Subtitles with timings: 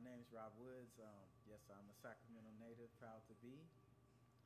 [0.00, 0.96] My name is Rob Woods.
[0.96, 3.52] Um, yes, I'm a Sacramento native, proud to be.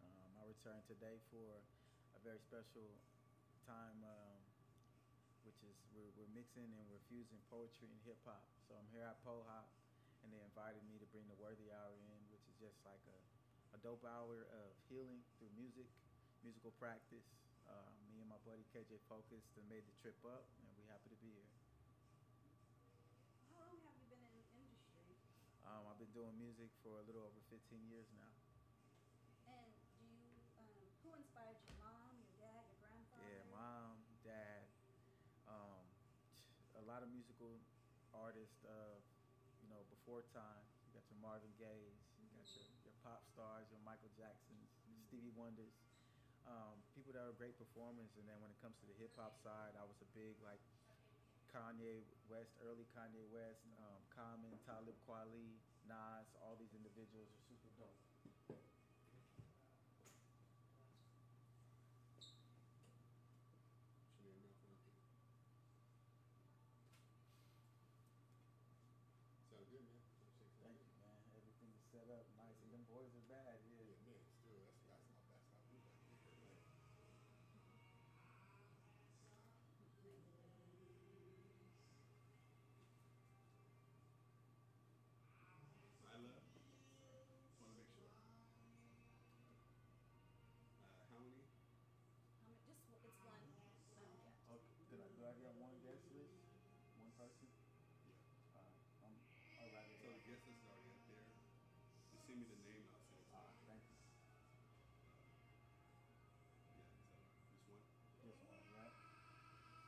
[0.02, 1.62] Um, I returned today for
[2.10, 2.82] a very special
[3.62, 4.42] time, um,
[5.46, 8.42] which is we're, we're, mixing and we're fusing poetry and hip hop.
[8.66, 9.70] So I'm here at PoHop,
[10.26, 13.18] and they invited me to bring the Worthy Hour in, which is just like a,
[13.70, 15.86] a dope hour of healing through music,
[16.42, 17.30] musical practice.
[17.70, 21.14] Uh, me and my buddy KJ focused and made the trip up, and we're happy
[21.14, 21.50] to be here.
[23.54, 25.14] How long have you been in the industry?
[25.64, 28.32] Um, I've been doing music for a little over 15 years now.
[29.48, 30.28] And do you,
[30.60, 30.68] um,
[31.04, 33.24] who inspired your mom, your dad, your grandfather?
[33.24, 34.64] Yeah, mom, dad,
[35.48, 35.84] um,
[36.76, 37.56] a lot of musical
[38.12, 39.00] artists of,
[39.64, 40.64] you know, before time.
[40.84, 45.00] You got your Marvin Gaye's, you got your, your pop stars, your Michael Jacksons, your
[45.08, 45.72] Stevie Wonders.
[46.44, 49.32] Um, people that are great performers, and then when it comes to the hip hop
[49.40, 50.60] side, I was a big like
[51.48, 57.68] Kanye West, early Kanye West, um, Common, Talib Kweli, Nas, all these individuals are super
[57.76, 58.00] dope.
[69.52, 70.00] Sound good, man.
[70.60, 71.20] Thank you, man.
[71.36, 73.63] Everything is set up nice, and them boys are bad.
[102.34, 102.82] Send me the name.
[102.90, 103.38] I'll send it to
[103.70, 103.94] Thank you.
[106.74, 106.90] Yeah.
[107.62, 107.86] So just
[108.18, 108.34] one.
[108.50, 108.90] One, right?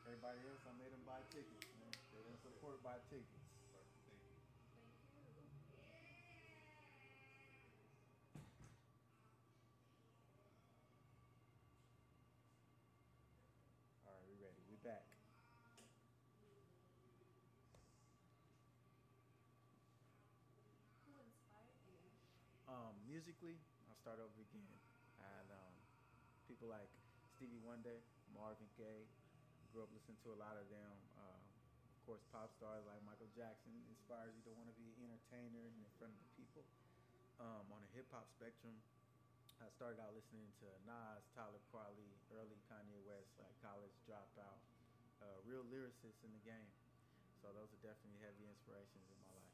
[0.06, 1.90] Everybody else, I made them buy tickets, man.
[2.14, 3.50] They didn't support buy tickets.
[3.66, 3.90] Perfect.
[4.06, 4.38] Thank you.
[4.78, 5.18] Thank you.
[14.06, 14.62] All right, we ready.
[14.70, 15.02] We back.
[21.06, 22.10] Who inspired you?
[22.66, 23.56] Um, musically,
[23.88, 24.76] I'll start over again.
[25.16, 25.72] And um,
[26.44, 26.92] people like
[27.32, 27.96] Stevie Wonder,
[28.36, 29.08] Marvin Gaye,
[29.72, 30.92] grew up listening to a lot of them.
[31.16, 31.40] Um,
[31.96, 35.64] of course, pop stars like Michael Jackson inspires you to want to be an entertainer
[35.64, 36.60] and in front of the people.
[37.40, 38.76] Um, on the hip hop spectrum,
[39.64, 44.60] I started out listening to Nas, Talib Kweli, early Kanye West, like college dropout,
[45.24, 46.68] uh, real lyricists in the game.
[47.40, 49.45] So those are definitely heavy inspirations in my life.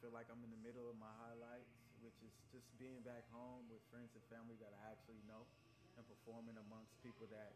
[0.00, 1.68] Feel like I'm in the middle of my highlights,
[2.00, 5.44] which is just being back home with friends and family that I actually know
[6.00, 7.52] and performing amongst people that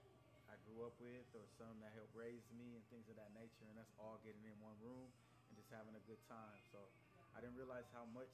[0.53, 3.65] I grew up with or some that helped raise me and things of that nature.
[3.65, 5.09] And that's all getting in one room
[5.49, 6.61] and just having a good time.
[6.69, 6.85] So
[7.33, 8.31] I didn't realize how much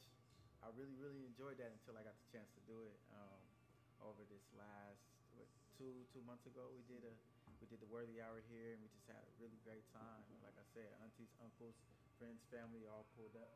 [0.60, 2.98] I really, really enjoyed that until I got the chance to do it.
[3.14, 3.40] Um,
[4.00, 5.00] over this last
[5.36, 5.44] what,
[5.76, 7.12] two two months ago, we did a
[7.60, 10.24] we did the Worthy Hour here, and we just had a really great time.
[10.40, 11.76] Like I said, aunties, uncles,
[12.16, 13.52] friends, family all pulled up,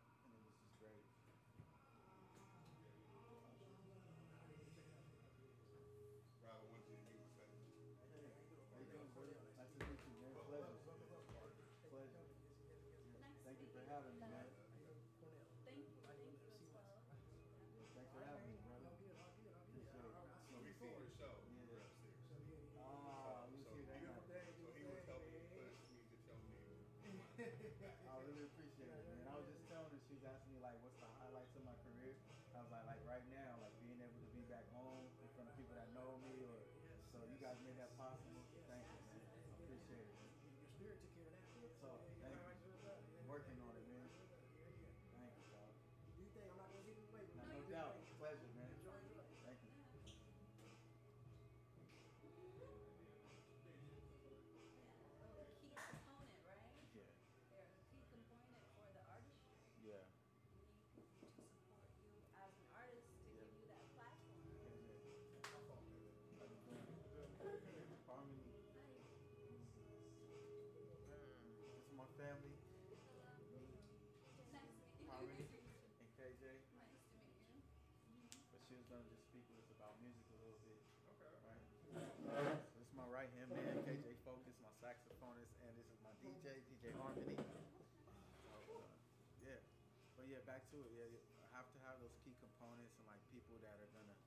[90.74, 90.90] to it.
[90.98, 91.06] Yeah,
[91.46, 94.18] I have to have those key components and like people that are gonna,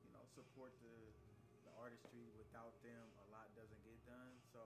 [0.00, 0.96] you know, support the
[1.68, 2.24] the artistry.
[2.40, 4.32] Without them, a lot doesn't get done.
[4.56, 4.64] So,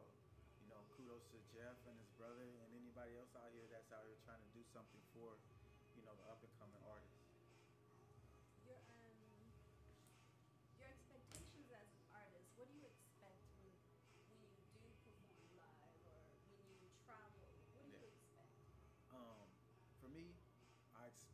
[0.62, 4.06] you know, kudos to Jeff and his brother and anybody else out here that's out
[4.06, 5.37] here trying to do something for,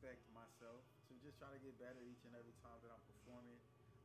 [0.04, 3.00] I expect myself to just try to get better each and every time that I'm
[3.08, 3.56] performing.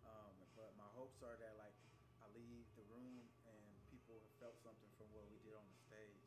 [0.07, 1.75] Um, but my hopes are that like
[2.23, 5.75] I leave the room and people have felt something from what we did on the
[5.91, 6.23] stage,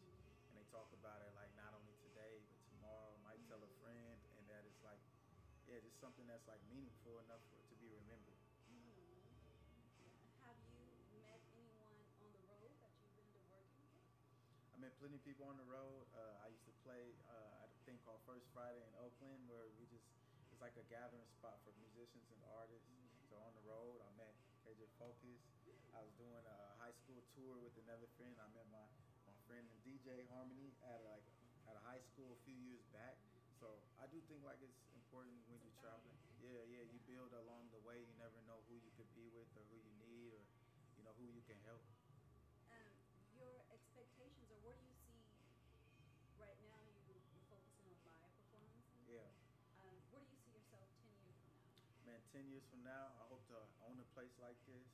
[0.53, 3.17] and they talk about it like not only today but tomorrow.
[3.25, 5.01] Might tell a friend, and that it's like,
[5.65, 8.37] yeah, just something that's like meaningful enough for it to be remembered.
[8.45, 8.77] Have you
[11.17, 14.05] met anyone on the road that you've been to working with?
[14.69, 16.05] I met plenty of people on the road.
[16.13, 17.42] Uh, I used to play uh, at a thing
[18.03, 20.07] called First Friday in Oakland, where we just
[20.51, 22.91] it's like a gathering spot for musicians and artists.
[22.91, 23.31] Mm-hmm.
[23.31, 24.35] So on the road, I met
[24.67, 25.41] KJ Focus.
[25.95, 28.35] I was doing a high school tour with another friend.
[28.43, 28.85] I met my
[29.27, 31.25] my friend and DJ Harmony at like
[31.71, 33.15] at a high school a few years back.
[33.63, 33.71] So
[34.03, 36.19] I do think like it's important when you're traveling.
[36.43, 38.03] Yeah, yeah, you build along the way.
[38.03, 40.43] You never know who you could be with or who you need or
[40.99, 41.92] you know who you can help.
[52.33, 54.89] 10 years from now, I hope to own a place like this.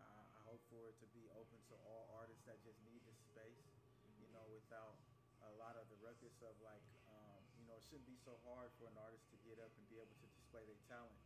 [0.00, 3.20] Uh, I hope for it to be open to all artists that just need this
[3.20, 3.68] space,
[4.16, 4.96] you know, without
[5.44, 6.80] a lot of the ruckus of like,
[7.12, 9.84] um, you know, it shouldn't be so hard for an artist to get up and
[9.92, 11.20] be able to display their talent.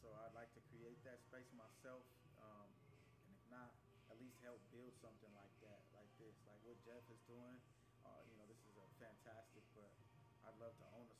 [0.00, 2.00] So I'd like to create that space myself,
[2.40, 2.72] um,
[3.28, 3.76] and if not,
[4.08, 7.60] at least help build something like that, like this, like what Jeff is doing.
[8.00, 9.92] Uh, you know, this is a fantastic, but
[10.48, 11.15] I'd love to own a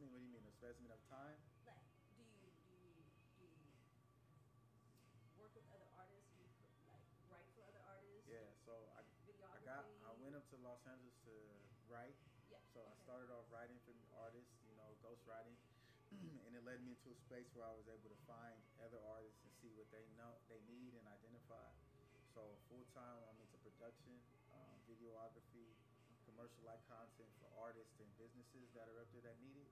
[0.00, 0.40] What do you mean?
[0.48, 1.36] Investment of time?
[1.68, 1.84] Like,
[2.16, 3.04] do you do you
[3.36, 3.60] do you
[5.36, 6.24] work with other artists?
[6.32, 6.48] Do you
[6.88, 8.24] like write for other artists?
[8.24, 8.48] Yeah.
[8.64, 11.36] So I, I got I went up to Los Angeles to
[11.92, 12.16] write.
[12.48, 12.64] Yeah.
[12.72, 15.52] So I started off writing for artists, you know, ghost writing,
[16.48, 19.44] and it led me into a space where I was able to find other artists
[19.44, 21.68] and see what they know they need and identify.
[22.32, 24.16] So full time, I'm into production,
[24.48, 25.76] um, videography,
[26.24, 29.68] commercial like content for artists and businesses that are up there that need it.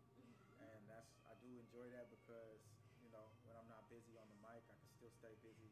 [0.59, 2.61] And that's I do enjoy that because
[3.01, 5.71] you know when I'm not busy on the mic, I can still stay busy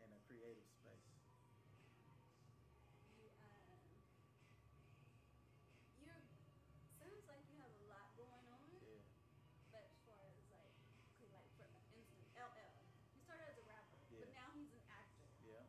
[0.00, 1.08] in a creative space.
[3.14, 3.54] You um,
[5.94, 6.08] you
[6.96, 8.60] sounds like you have a lot going on.
[8.72, 9.00] Yeah.
[9.70, 10.72] But as far as like,
[11.18, 12.74] 'cause like for instance, LL,
[13.12, 14.32] he started as a rapper, but Yeah.
[14.40, 15.26] now he's an actor.
[15.42, 15.66] Yeah.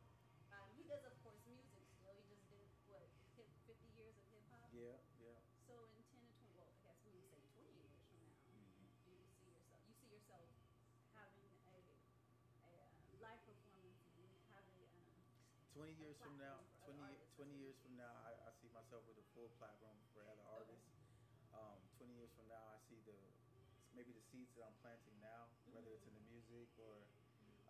[0.51, 2.13] Um, he does, of course, music still.
[2.16, 3.04] He just did what,
[3.36, 4.69] hip, 50 years of hip hop.
[4.72, 4.98] Yeah.
[5.19, 5.40] Yeah.
[5.66, 8.31] So in 10 to 20, well, I guess we would say 20 years from now,
[8.54, 8.88] Mhm.
[9.04, 9.81] do you see yourself?
[9.88, 10.48] You see yourself
[11.13, 11.75] having a
[12.66, 12.88] a uh,
[13.19, 17.36] live performance and have a um, 20 years from now, platform 20, for other artists.
[17.36, 20.88] 20 years from now, I, I see myself with a full platform for other artists.
[21.51, 23.15] Um, 20 years from now, I see the
[23.91, 27.03] maybe the seeds that I'm planting now, whether it's in the music or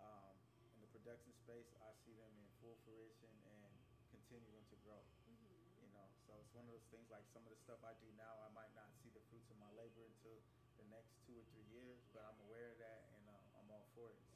[0.02, 0.34] um,
[0.78, 3.74] in the production space, I see them in full fruition and
[4.10, 5.02] continuing to grow.
[5.30, 5.50] mhm.
[5.82, 8.10] You know, so it's one of those things like some of the stuff I do
[8.18, 10.42] now, I might not see the fruits of my labor until
[10.82, 13.86] the next two or three years, but I'm aware of that and uh, I'm all
[13.94, 14.35] for it.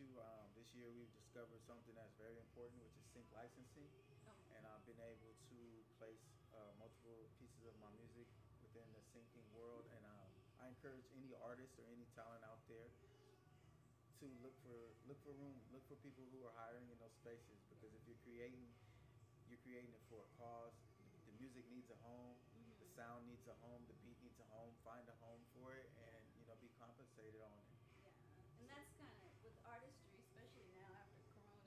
[0.00, 3.04] Be honest with you, um, this year we've discovered something that's very important, which is
[3.12, 3.88] sync licensing,
[4.24, 4.56] Okay.
[4.56, 5.58] and I've been able to
[6.00, 6.24] place
[6.56, 8.24] uh, multiple pieces of my music
[8.64, 9.84] within the syncing world.
[9.92, 12.88] And um, I encourage any artist or any talent out there
[14.24, 17.60] to look for look for room, look for people who are hiring in those spaces.
[17.68, 18.72] Because if you're creating,
[19.52, 20.72] you're creating it for a cause.
[21.28, 22.36] The music needs a home.
[22.80, 22.96] The Mhm.
[22.96, 23.84] sound needs a home.
[23.88, 24.72] The beat needs a home.
[24.84, 27.68] Find a home for it, and you know, be compensated on it.
[28.00, 28.12] Yeah,
[28.60, 31.64] and that's kind of with artistry, especially now after Corona,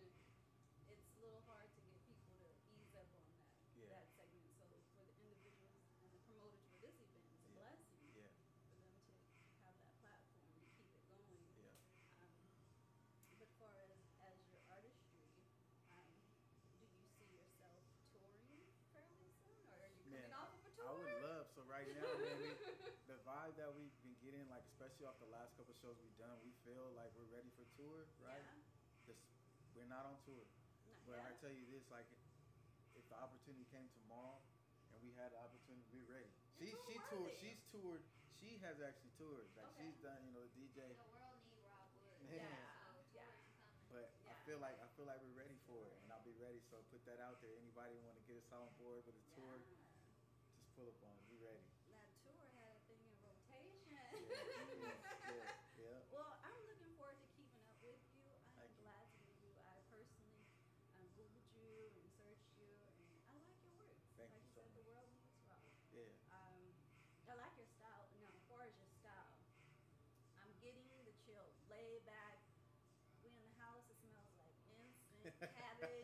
[0.93, 3.89] it's a little hard to get people to ease up on that Yeah.
[3.97, 4.45] that segment.
[4.61, 5.73] So for the individuals
[6.05, 7.65] and the promoters for this event, it's a Yeah.
[7.73, 9.13] blessing Yeah, for them to
[9.65, 11.41] have that platform and keep it going.
[11.57, 11.73] yeah.
[12.21, 15.25] Um, but far as as your artistry,
[15.89, 16.09] um,
[16.77, 17.81] do you see yourself
[18.13, 18.45] touring
[18.93, 20.85] fairly soon, or are you coming Man, off of a tour?
[20.85, 22.37] I would love so right now, man.
[22.37, 22.53] We,
[23.09, 24.63] the vibe that we've been getting, like
[25.03, 28.07] especially off the last couple shows we've done, we feel like we're ready for tour,
[28.23, 28.39] right?
[28.39, 29.11] Yeah.
[29.11, 29.19] This,
[29.75, 32.07] we're not on tour, Not but I tell you this, like
[32.95, 34.39] if the opportunity came tomorrow
[34.95, 36.31] and we had the opportunity, we're ready.
[36.55, 37.43] She You're she toured, worthy.
[37.43, 38.03] she's toured,
[38.39, 39.51] she she has actually toured.
[39.59, 39.91] Like Okay.
[39.91, 40.95] she's done, you know, DJ.
[40.95, 42.23] The world need Rob Wood.
[42.31, 42.47] Yeah.
[43.11, 43.27] Yeah.
[43.91, 46.63] But I feel like I feel like we're ready for it, and I'll be ready.
[46.71, 47.51] So put that out there.
[47.59, 49.59] Anybody want to get us on board with a tour?
[49.67, 49.83] Just
[50.75, 51.15] pull up on.
[51.19, 51.27] it.
[51.27, 51.63] Be ready.
[51.91, 53.93] That tour had a thing in rotation.
[53.93, 56.01] Yeah, yeah.
[56.11, 58.25] Well, I'm looking forward to keeping up with you.
[58.57, 58.85] I'm Thank you.
[58.85, 59.53] glad to meet you.
[59.61, 62.97] I personally um, Googled you and searched you, and
[63.29, 63.97] I like your work.
[64.17, 64.89] Thank like you you so said, the much.
[64.89, 65.61] world needs rock.
[65.93, 66.09] Yeah.
[66.33, 66.73] Um,
[67.29, 68.09] I like your style.
[68.17, 69.37] No, as far as your style,
[70.41, 72.41] I'm getting the chill, lay back.
[73.21, 73.87] We in the house.
[73.87, 76.03] It smells like incense, cabbage.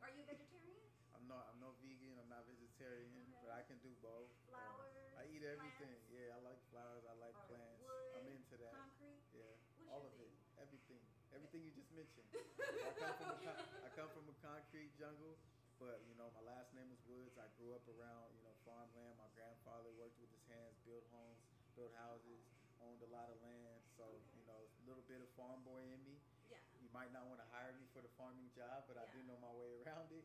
[0.00, 0.88] Are you vegetarian?
[1.12, 1.44] I'm not.
[1.52, 2.16] I'm no vegan.
[2.16, 2.46] I'm not
[2.78, 4.30] vegetarian, but I can do both.
[4.54, 5.98] Uh, I eat everything.
[5.98, 6.14] plants?
[6.14, 7.02] Yeah, I like flowers.
[7.10, 7.82] I like Or plants.
[7.82, 8.70] wood, I'm into that.
[8.70, 9.18] Concrete.
[9.34, 9.50] Yeah,
[9.82, 10.30] What's all of it,
[10.62, 11.02] everything,
[11.34, 12.30] everything you just mentioned.
[12.86, 15.34] I come from a come from a concrete jungle,
[15.82, 17.34] but you know my last name is Woods.
[17.34, 19.18] I grew up around you know farmland.
[19.18, 21.42] My grandfather worked with his hands, built homes,
[21.74, 22.46] built houses,
[22.78, 23.82] owned a lot of land.
[23.98, 24.06] So
[24.38, 26.22] you know, a little bit of farm boy in me.
[26.46, 26.62] Yeah.
[26.78, 29.34] You might not want to hire me for the farming job, but I do know
[29.42, 30.22] my way around it.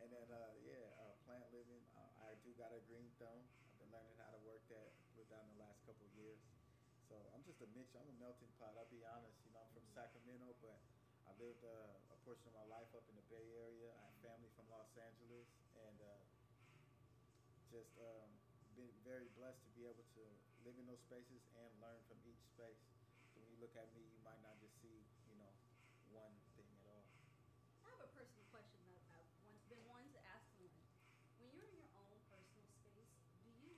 [0.00, 1.84] And then uh, yeah, uh, plant living.
[1.92, 3.40] Uh, I do got a green thumb.
[3.40, 6.36] I've been learning how to work that within the last couple of years.
[7.08, 7.96] So I'm just a mix.
[7.96, 8.76] I'm a melting pot.
[8.76, 9.32] I'll be honest.
[9.48, 10.76] You know, I'm from Sacramento, but
[11.24, 13.88] I lived uh, a portion of my life up in the Bay Area.
[13.96, 15.48] I have family from Los Angeles,
[15.88, 16.20] and uh,
[17.72, 18.28] just um,
[18.76, 20.24] been very blessed to be able to
[20.60, 22.84] live in those spaces and learn from each space.
[23.32, 25.00] So when you look at me, you might not just see,
[25.32, 25.48] you know,
[26.12, 27.08] one thing at all.
[27.80, 30.84] I have a personal question that I've once been wanting to ask someone.
[31.40, 33.08] When you're in your own personal space,
[33.40, 33.72] do you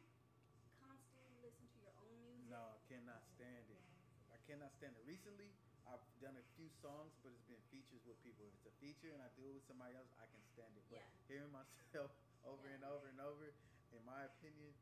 [0.82, 2.50] constantly listen to your own music?
[2.50, 3.84] No, I cannot stand it.
[4.26, 5.04] I cannot stand it.
[5.04, 5.54] Recently,
[5.87, 8.46] I've done a few songs, but it's been features with people.
[8.46, 10.84] If it's a feature and I do it with somebody else, I can stand it.
[10.88, 11.08] But Yeah.
[11.26, 12.11] hearing myself
[12.42, 12.75] over Yeah.
[12.75, 13.54] and over and over,
[13.90, 14.75] in my opinion,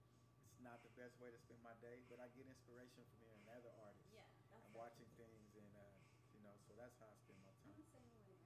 [0.45, 2.05] it's not the best way to spend my day.
[2.09, 5.93] But I get inspiration from hearing other artists Yeah, and watching things, and uh,
[6.33, 7.75] you know, so that's how I spend my I'm time.
[7.77, 8.37] the same way.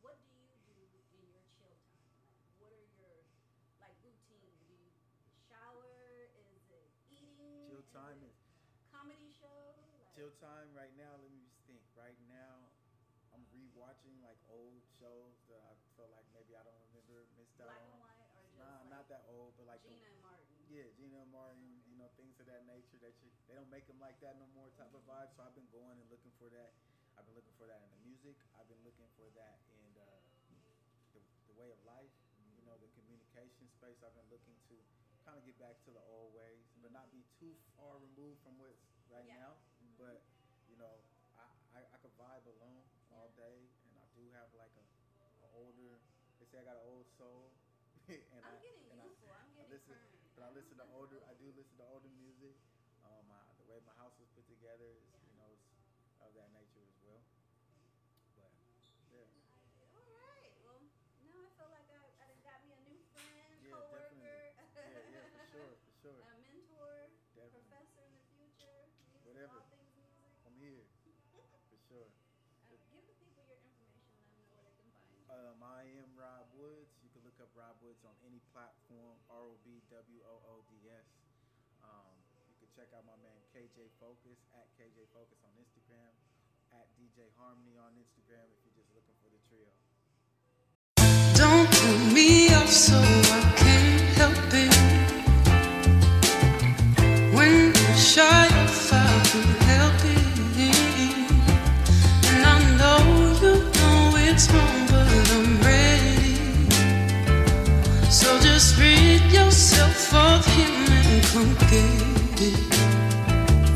[0.00, 0.74] what do you do
[1.20, 2.08] in your chill time?
[2.38, 3.26] Like, what are your
[3.80, 4.56] like routine?
[4.56, 4.92] Do you
[5.48, 6.28] shower?
[6.34, 7.66] Is it eating?
[7.66, 8.36] Chill time is
[8.92, 9.72] comedy show?
[9.80, 11.16] Like, chill time right now.
[11.16, 11.80] Let me just think.
[11.96, 12.68] Right now,
[13.32, 17.72] I'm rewatching like old shows that I feel like maybe I don't remember, missed out
[17.72, 17.96] black on.
[17.96, 20.44] and white or just Nah, like not that old, but like the- and Martin.
[20.68, 23.96] Yeah, Gina Martin, you know, things of that nature that you they don't make them
[24.02, 25.32] like that no more type of vibe.
[25.32, 26.74] So I've been going and looking for that.
[27.16, 28.36] I've been looking for that in the music.
[28.60, 30.04] I've been looking for that in uh,
[31.16, 32.12] the, the way of life.
[32.60, 33.96] You know, the communication space.
[34.04, 34.76] I've been looking to
[35.24, 38.54] kind of get back to the old ways, but not be too far removed from
[38.62, 38.78] what's
[39.10, 39.42] right Yeah.
[39.42, 39.58] now.
[39.98, 40.22] But
[40.70, 41.02] you know,
[41.34, 41.42] I,
[41.74, 44.86] I I could vibe alone all day, and I do have like a,
[45.42, 45.98] a older.
[46.38, 47.50] They say I got an old soul.
[48.06, 49.34] and I'm I, getting and I, youthful.
[49.34, 50.30] I'm I getting listen, current.
[50.38, 51.18] but I listen to older.
[51.26, 52.54] I do listen to older music.
[53.02, 55.58] Um, I, the way my house was put together is, you know,
[56.22, 57.18] of that nature as well.
[58.38, 58.54] But
[59.10, 59.26] yeah,
[59.90, 60.54] All right.
[60.62, 60.78] Well,
[61.18, 64.54] now I feel like I, I done got me a new friend, Yeah, coworker,
[64.86, 66.20] yeah, yeah, for sure, for sure.
[66.22, 67.66] a mentor, Definitely.
[67.66, 68.86] professor in the future.
[69.10, 69.58] Music, Whatever.
[69.58, 70.30] All things music.
[70.46, 70.86] I'm here
[71.68, 72.08] for sure.
[72.70, 74.18] Um, give the people your information.
[74.26, 75.22] Let them know where they can find you.
[75.30, 76.90] Um, I am Rob Woods.
[77.02, 79.14] You can look up Rob Woods on any platform.
[79.30, 81.06] R O B W O O D S.
[81.78, 82.10] Um,
[82.50, 86.10] you can check out my man KJ Focus at KJ Focus on Instagram.
[86.74, 89.70] At DJ Harmony on Instagram if you're just looking for the trio.
[91.38, 94.74] Don't put me off so I can't help it.
[97.30, 98.45] When you're shy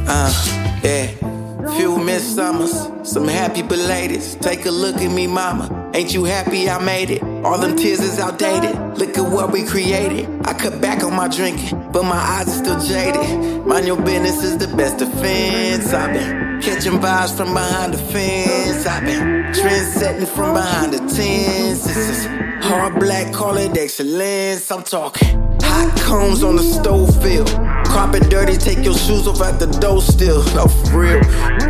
[0.09, 1.09] Uh, yeah.
[1.77, 4.41] Few missed summers, some happy belateds.
[4.41, 5.91] Take a look at me, mama.
[5.95, 7.23] Ain't you happy I made it?
[7.45, 8.75] All them tears is outdated.
[8.97, 10.27] Look at what we created.
[10.47, 13.67] I cut back on my drinking, but my eyes are still jaded.
[13.67, 15.93] Mind your business is the best defense.
[15.93, 18.87] I've been catching vibes from behind the fence.
[18.87, 21.85] I've been trend setting from behind the tents.
[21.85, 22.27] This is
[22.65, 24.71] hard black, call it excellence.
[24.71, 25.50] I'm talking
[26.01, 27.49] cones on the stove field.
[27.87, 30.43] Carpet dirty, take your shoes off at the door still.
[30.55, 31.21] No, for real.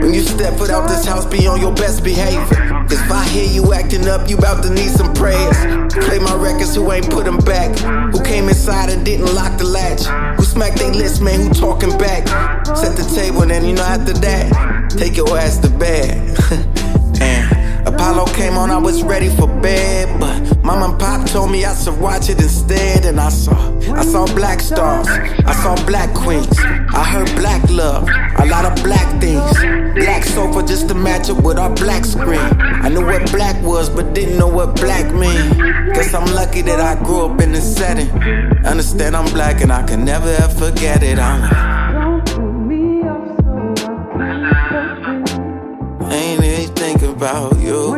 [0.00, 2.44] When you step foot out this house, be on your best behavior.
[2.88, 5.56] Cause if I hear you acting up, you bout to need some prayers.
[6.06, 7.76] Play my records, who ain't put them back.
[8.12, 10.04] Who came inside and didn't lock the latch.
[10.36, 12.26] Who smacked they lips, man, who talking back.
[12.76, 16.36] Set the table, and then you know after that, take your ass to bed.
[17.20, 17.59] and
[18.00, 21.74] Apollo came on, I was ready for bed, but mom and pop told me I
[21.74, 23.04] should watch it instead.
[23.04, 28.08] And I saw, I saw black stars, I saw black queens, I heard black love,
[28.38, 29.52] a lot of black things.
[29.92, 32.40] Black sofa just to match up with our black screen.
[32.40, 35.92] I knew what black was, but didn't know what black mean.
[35.92, 38.10] Guess I'm lucky that I grew up in this setting.
[38.64, 41.18] Understand I'm black and I can never ever forget it.
[41.18, 41.79] I'm.
[46.70, 47.96] Thinking about you.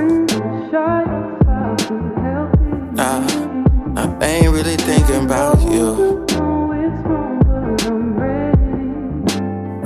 [2.95, 3.25] Nah,
[3.97, 6.25] I ain't really thinking about you.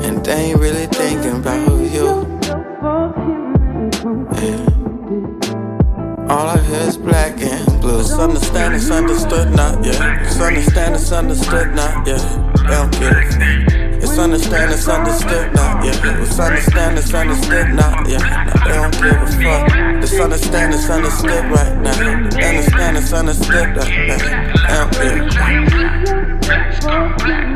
[0.02, 2.38] And they ain't really thinking about you.
[4.42, 4.76] Yeah.
[6.28, 8.00] All I hear is black and blue.
[8.00, 12.18] It's understand, it's understood, not understand, it's understood, not yeah.
[12.62, 13.65] They don't care.
[13.98, 16.22] It's understand, it's understood, not yeah.
[16.22, 18.52] It's understand, it's understood, not yeah.
[18.64, 20.02] They don't give a fuck.
[20.02, 22.28] It's understand, it's understood right now.
[22.30, 23.90] They understand, it's understood right
[24.68, 24.90] now.
[26.80, 27.55] Don't care.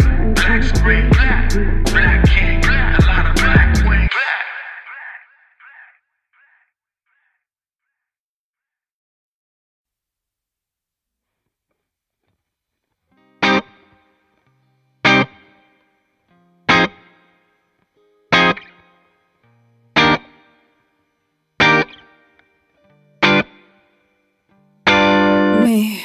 [25.71, 26.03] Me,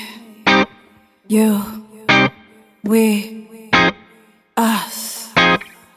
[1.28, 1.50] you,
[2.84, 3.72] we,
[4.56, 5.34] us.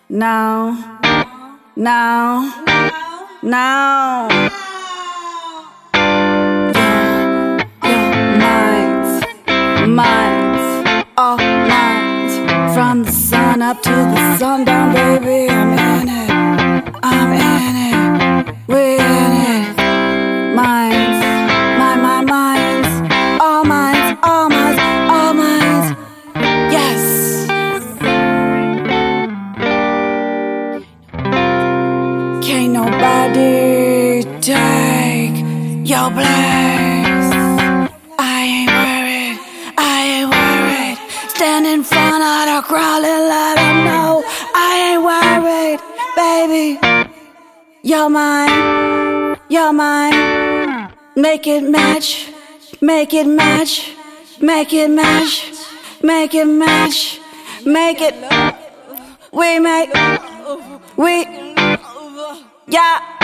[0.08, 0.72] Now,
[1.76, 2.64] now,
[3.42, 4.28] now.
[7.84, 8.06] Your
[8.40, 9.10] minds,
[9.86, 12.74] minds, all minds.
[12.74, 15.50] From the sun up to the sundown, baby.
[15.50, 17.76] I'm in it, I'm in
[18.48, 18.97] it, we're
[46.58, 47.10] baby.
[47.82, 50.92] You're mine, you're mine.
[51.16, 52.30] Make it match,
[52.80, 53.92] make it match,
[54.40, 55.52] make it match,
[56.02, 57.20] make it match,
[57.64, 58.14] make it.
[59.32, 59.90] We make,
[60.96, 61.24] we,
[62.66, 63.17] yeah.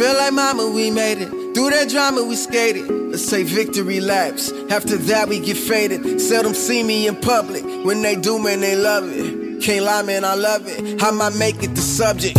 [0.00, 1.28] Feel like mama, we made it.
[1.28, 2.88] Through that drama, we skated.
[2.88, 4.50] Let's say victory laps.
[4.70, 6.18] After that, we get faded.
[6.22, 7.62] Seldom see me in public.
[7.84, 9.60] When they do, man, they love it.
[9.60, 10.98] Can't lie, man, I love it.
[11.02, 12.34] How I might make it the subject.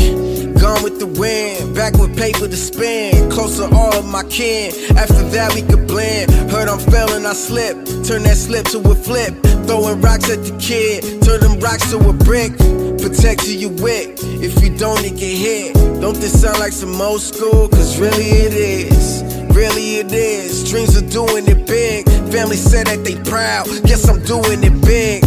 [0.60, 3.32] Gone with the wind, back with paper to spend.
[3.32, 4.74] Close to all of my kin.
[4.98, 6.32] After that, we could blend.
[6.50, 7.76] Heard I'm failing, I slip.
[8.08, 9.36] Turn that slip to a flip.
[9.68, 11.04] Throwing rocks at the kid.
[11.22, 12.58] Turn them rocks to a brick.
[12.58, 14.21] Protect who you with.
[14.44, 15.76] If you don't, it get hit.
[16.02, 17.70] Don't this sound like some old school?
[17.70, 19.24] Cause really it is.
[19.56, 20.68] Really it is.
[20.70, 22.10] Dreams of doing it big.
[22.34, 23.68] Family said that they proud.
[23.86, 25.24] Guess I'm doing it big.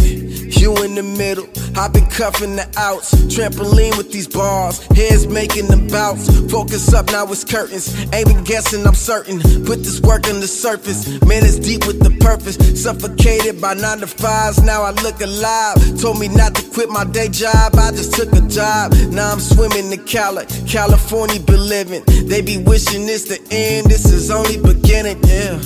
[0.59, 1.47] You in the middle,
[1.77, 3.13] I've been cuffing the outs.
[3.35, 6.29] Trampoline with these bars, heads making them bounce.
[6.51, 7.93] Focus up, now it's curtains.
[8.13, 9.39] Ain't been guessing, I'm certain.
[9.65, 11.07] Put this work on the surface.
[11.25, 12.55] Man, it's deep with the purpose.
[12.81, 15.75] Suffocated by nine to fives, now I look alive.
[15.99, 18.93] Told me not to quit my day job, I just took a job.
[19.11, 22.03] Now I'm swimming in Cali, California, been living.
[22.27, 25.59] They be wishing it's the end, this is only beginning, yeah.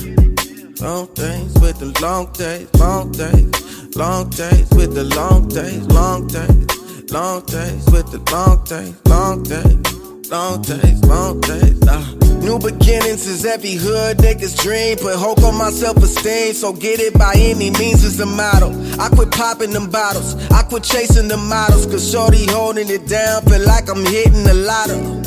[0.80, 6.26] Long days with the long days, long days, long days with the long days, long
[6.26, 11.80] days, long days with the long days, long days, long days, long days.
[11.88, 12.14] Ah.
[12.40, 14.96] New beginnings is every hood nigga's dream.
[14.96, 18.70] Put hope on my self esteem, so get it by any means is the motto.
[18.98, 23.42] I quit popping them bottles, I quit chasing the models, cause shorty holding it down,
[23.42, 25.20] feel like I'm hitting the lotto.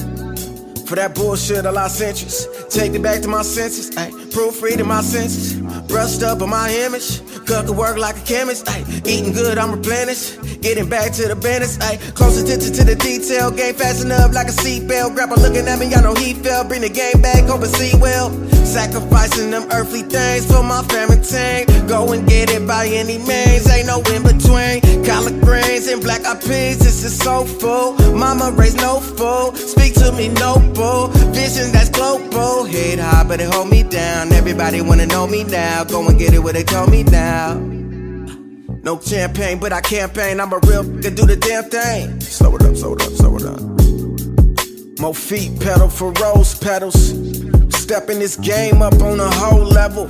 [0.85, 2.69] For that bullshit, I lost interest.
[2.69, 4.31] Take it back to my senses, ayy.
[4.33, 5.59] Proofreading my senses.
[5.87, 7.21] Brushed up on my image.
[7.45, 9.07] Cook could work like a chemist, ayy.
[9.07, 10.61] Eating good, I'm replenished.
[10.61, 11.97] Getting back to the business, ayy.
[12.15, 13.51] Close attention to the detail.
[13.51, 15.15] Game fast enough like a seatbelt.
[15.15, 16.63] Grandpa looking at me, I know he fell.
[16.63, 18.31] Bring the game back, hope it see well.
[18.65, 21.65] Sacrificing them earthly things for my family team.
[21.87, 24.82] Go and get it by any means, ain't no in between.
[25.05, 27.93] Collard greens and black eyed peas, this is so full.
[28.13, 31.07] Mama raised no fool, speak to me, no bull.
[31.33, 34.31] Vision that's global, head high, but it hold me down.
[34.31, 37.55] Everybody wanna know me now, go and get it where they call me now.
[38.83, 40.41] No champagne, but I campaign.
[40.41, 42.19] I'm a real to do the damn thing.
[42.19, 44.99] Slow it up, slow it up, slow it up.
[44.99, 47.11] More feet pedal for rose petals.
[47.75, 50.07] Stepping this game up on a whole level.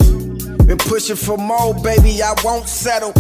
[0.66, 3.14] Been pushing for more, baby, I won't settle.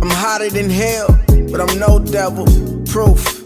[0.00, 1.08] I'm hotter than hell,
[1.50, 2.46] but I'm no devil.
[2.86, 3.42] Proof.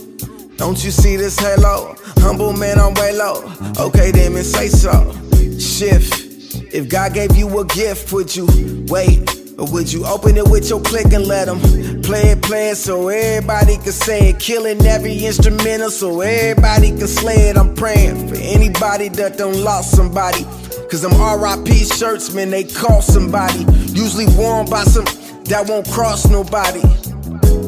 [0.58, 1.96] Don't you see this halo?
[2.18, 3.42] Humble man, I'm way low.
[3.78, 5.12] Okay, then, say so.
[5.58, 6.74] Shift.
[6.74, 8.46] If God gave you a gift, would you
[8.88, 9.28] wait?
[9.58, 11.60] Or would you open it with your click and let them
[12.02, 14.38] play it, play it so everybody can say it?
[14.38, 17.56] Killing every instrumental so everybody can slay it.
[17.56, 20.44] I'm praying for anybody that done lost somebody.
[20.90, 23.64] Cause them RIP shirts, man, they cost somebody.
[23.92, 25.06] Usually worn by some
[25.46, 26.80] that won't cross nobody.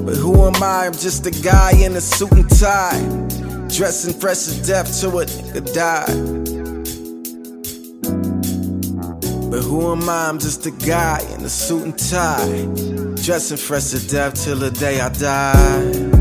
[0.05, 0.87] But who am I?
[0.87, 3.01] I'm just a guy in a suit and tie.
[3.69, 6.45] Dressing fresh as death till a nigga die.
[9.51, 10.29] But who am I?
[10.29, 12.67] I'm just a guy in a suit and tie.
[13.23, 16.14] Dressing fresh to death till the day I die.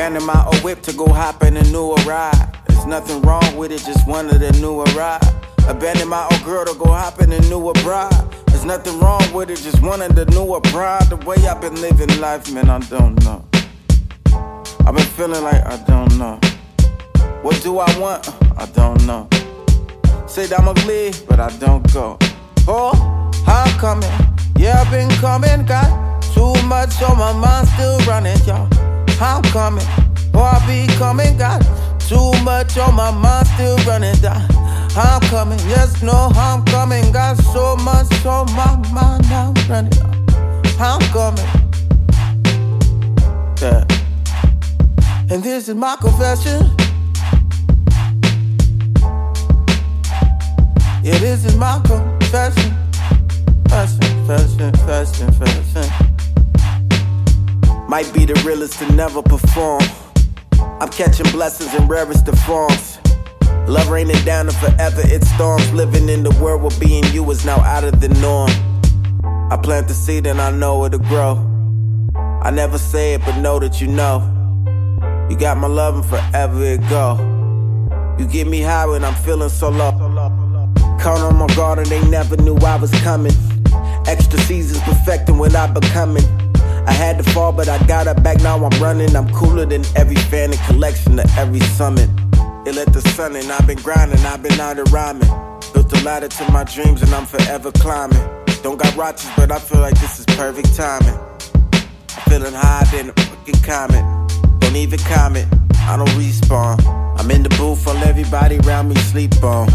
[0.00, 2.56] Abandon my old whip to go hop in a newer ride.
[2.68, 5.20] There's nothing wrong with it, just wanted a newer ride.
[5.68, 8.10] Abandon my old girl to go hop in a newer bride.
[8.46, 11.10] There's nothing wrong with it, just wanted a newer bride.
[11.10, 13.44] The way I've been living life, man, I don't know.
[14.86, 16.40] I've been feeling like I don't know.
[17.42, 18.26] What do I want?
[18.56, 19.28] I don't know.
[20.26, 22.16] Said I'ma leave, but I don't go.
[22.66, 24.08] Oh, I'm coming.
[24.56, 25.66] Yeah, I've been coming.
[25.66, 28.79] Got too much on my mind, still running, y'all.
[29.22, 29.84] I'm coming.
[30.32, 31.36] Oh, I be coming.
[31.36, 31.60] Got
[32.00, 34.46] too much on my mind, still running down.
[34.96, 35.58] I'm coming.
[35.68, 37.12] Yes, no, I'm coming.
[37.12, 39.92] Got so much on my mind, I'm running.
[40.80, 41.44] I'm coming.
[43.60, 43.84] Yeah.
[45.30, 46.64] And this is my confession.
[51.02, 52.74] Yeah, this is my confession.
[53.68, 56.09] Fashion, fashion, fashion.
[57.90, 59.82] Might be the realest to never perform.
[60.80, 63.00] I'm catching blessings in rarest of forms.
[63.66, 65.72] Love raining down and forever it storms.
[65.72, 68.48] Living in the world where being you is now out of the norm.
[69.50, 71.34] I plant the seed and I know it'll grow.
[72.14, 74.20] I never say it, but know that you know.
[75.28, 77.18] You got my love and forever it go.
[78.20, 79.90] You get me high when I'm feeling so low.
[81.00, 83.34] Count on my guard and they never knew I was coming.
[84.06, 86.39] Extra seasons perfecting what I'm becoming.
[86.90, 88.40] I had to fall, but I got up back.
[88.42, 89.14] Now I'm running.
[89.14, 92.10] I'm cooler than every fan and collection of every summit.
[92.66, 93.48] It let the sun in.
[93.48, 94.18] I've been grinding.
[94.26, 95.28] I've been out of rhyming.
[95.72, 98.18] Built a ladder to my dreams, and I'm forever climbing.
[98.64, 101.14] Don't got watches, but I feel like this is perfect timing.
[102.16, 104.04] I'm feeling high than a fucking comet.
[104.58, 105.46] Don't even comment.
[105.90, 106.76] I don't respawn.
[107.20, 109.68] I'm in the booth, while everybody around me sleep on.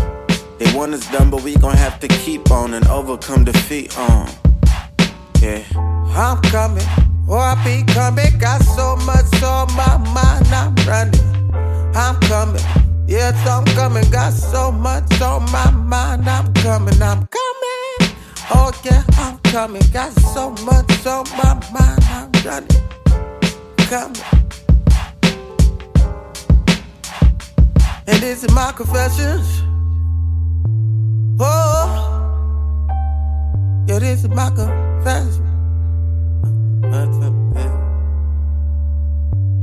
[0.60, 4.30] They want us done, but we gon' have to keep on and overcome defeat on.
[5.42, 5.95] Yeah.
[6.18, 6.82] I'm coming,
[7.28, 8.38] oh, I be coming.
[8.40, 11.94] Got so much on my mind, I'm running.
[11.94, 12.62] I'm coming,
[13.06, 14.10] yes, I'm coming.
[14.12, 18.16] Got so much on my mind, I'm coming, I'm coming.
[18.50, 19.82] Oh, yeah, I'm coming.
[19.92, 22.70] Got so much on my mind, I'm running.
[23.90, 24.22] Coming.
[28.08, 29.64] And this is my confessions.
[31.42, 32.22] Oh,
[33.88, 35.55] yeah, this is my confession.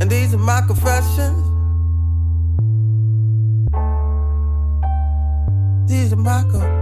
[0.01, 1.51] And these are my confessions.
[5.89, 6.82] These are my confessions.